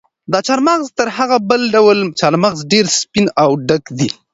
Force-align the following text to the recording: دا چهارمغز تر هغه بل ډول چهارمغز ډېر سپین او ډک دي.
دا 0.31 0.39
چهارمغز 0.47 0.87
تر 0.97 1.07
هغه 1.17 1.37
بل 1.49 1.61
ډول 1.75 1.99
چهارمغز 2.19 2.59
ډېر 2.71 2.85
سپین 2.99 3.25
او 3.43 3.49
ډک 3.67 3.83
دي. 3.97 4.09